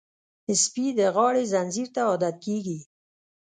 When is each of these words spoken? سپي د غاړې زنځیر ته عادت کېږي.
سپي 0.61 0.85
د 0.99 1.01
غاړې 1.15 1.43
زنځیر 1.53 1.87
ته 1.95 2.01
عادت 2.09 2.35
کېږي. 2.45 2.79